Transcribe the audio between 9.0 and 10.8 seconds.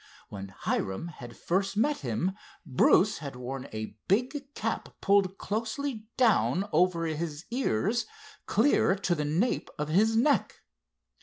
the nape of his neck.